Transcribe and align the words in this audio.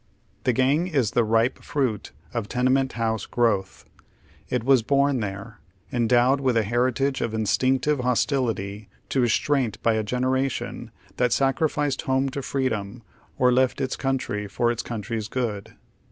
The 0.45 0.51
gang 0.53 0.87
is 0.87 1.11
the 1.11 1.23
ripe 1.23 1.59
fruit 1.59 2.11
of 2.33 2.49
tenement 2.49 2.93
house 2.93 3.27
growth. 3.27 3.85
It 4.49 4.63
was 4.63 4.81
born 4.81 5.19
there, 5.19 5.59
endowed 5.93 6.41
with 6.41 6.57
a 6.57 6.63
herit 6.63 6.99
age 6.99 7.21
of 7.21 7.35
instinctive 7.35 7.99
hostility 7.99 8.89
to 9.09 9.21
restraint 9.21 9.77
by 9.83 9.93
a 9.93 10.03
generation 10.03 10.89
that 11.17 11.29
saci'ificed 11.29 12.01
home 12.01 12.29
to 12.29 12.41
freedom, 12.41 13.03
or 13.37 13.51
left 13.51 13.79
its 13.79 13.95
comitry 13.95 14.47
for 14.49 14.71
its 14.71 14.81
country's 14.81 15.27
good. 15.27 15.75